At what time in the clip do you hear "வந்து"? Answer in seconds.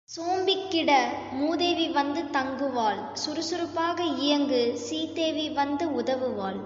1.89-2.21, 5.51-5.85